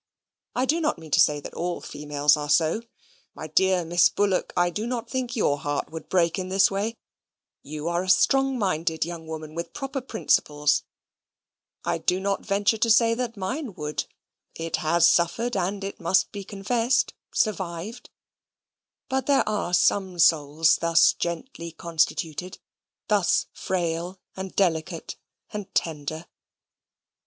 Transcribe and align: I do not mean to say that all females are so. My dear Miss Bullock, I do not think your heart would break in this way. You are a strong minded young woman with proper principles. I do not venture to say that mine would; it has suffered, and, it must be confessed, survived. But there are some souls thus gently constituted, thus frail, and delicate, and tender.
I 0.55 0.65
do 0.65 0.81
not 0.81 0.97
mean 0.97 1.11
to 1.11 1.19
say 1.19 1.39
that 1.41 1.53
all 1.53 1.79
females 1.79 2.35
are 2.35 2.49
so. 2.49 2.81
My 3.35 3.45
dear 3.45 3.85
Miss 3.85 4.09
Bullock, 4.09 4.51
I 4.57 4.71
do 4.71 4.87
not 4.87 5.07
think 5.07 5.35
your 5.35 5.59
heart 5.59 5.91
would 5.91 6.09
break 6.09 6.39
in 6.39 6.49
this 6.49 6.71
way. 6.71 6.95
You 7.61 7.87
are 7.87 8.01
a 8.01 8.09
strong 8.09 8.57
minded 8.57 9.05
young 9.05 9.27
woman 9.27 9.53
with 9.53 9.73
proper 9.73 10.01
principles. 10.01 10.81
I 11.85 11.99
do 11.99 12.19
not 12.19 12.43
venture 12.43 12.79
to 12.79 12.89
say 12.89 13.13
that 13.13 13.37
mine 13.37 13.75
would; 13.75 14.05
it 14.55 14.77
has 14.77 15.05
suffered, 15.05 15.55
and, 15.55 15.83
it 15.83 15.99
must 15.99 16.31
be 16.31 16.43
confessed, 16.43 17.13
survived. 17.31 18.09
But 19.07 19.27
there 19.27 19.47
are 19.47 19.71
some 19.71 20.17
souls 20.17 20.77
thus 20.77 21.13
gently 21.13 21.71
constituted, 21.73 22.57
thus 23.07 23.45
frail, 23.53 24.19
and 24.35 24.55
delicate, 24.55 25.15
and 25.53 25.71
tender. 25.75 26.25